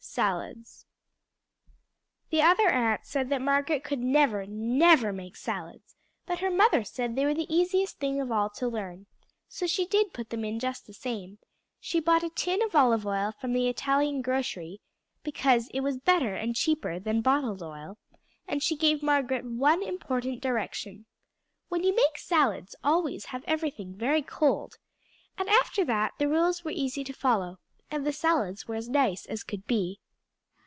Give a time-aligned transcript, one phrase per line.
[0.03, 0.85] SALADS
[2.31, 7.23] The Other Aunt said Margaret could never, never make salads, but her mother said they
[7.23, 9.05] were the easiest thing of all to learn,
[9.47, 11.37] so she did put them in just the same;
[11.79, 14.81] she bought a tin of olive oil from the Italian grocery,
[15.23, 17.97] because it was better and cheaper than bottled oil,
[18.49, 21.05] and she gave Margaret one important direction,
[21.71, 24.77] ``When you make salads, always have everything very cold,''
[25.37, 27.59] and after that the rules were easy to follow,
[27.93, 29.99] and the salads were as nice as could be.